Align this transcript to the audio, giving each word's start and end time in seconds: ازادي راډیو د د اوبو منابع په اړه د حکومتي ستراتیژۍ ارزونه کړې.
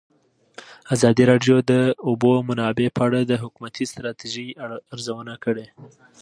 ازادي 0.93 1.23
راډیو 1.31 1.55
د 1.63 1.65
د 1.71 1.73
اوبو 2.07 2.31
منابع 2.49 2.87
په 2.95 3.01
اړه 3.07 3.19
د 3.23 3.33
حکومتي 3.43 3.83
ستراتیژۍ 3.91 4.47
ارزونه 4.93 5.33
کړې. 5.43 5.65